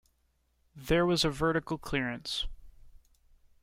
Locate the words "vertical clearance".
1.29-2.47